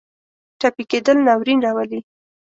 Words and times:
ټپي 0.59 0.83
کېدل 0.91 1.17
ناورین 1.27 1.59
راولي. 1.65 1.99